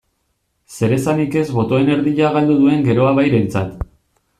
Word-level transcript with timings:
Zeresanik 0.77 1.37
ez 1.43 1.45
botoen 1.59 1.93
erdia 1.99 2.35
galdu 2.39 2.59
duen 2.65 2.87
Geroa 2.91 3.17
Bairentzat. 3.23 3.83